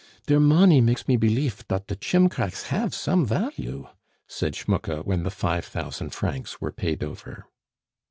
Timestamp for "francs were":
6.09-6.71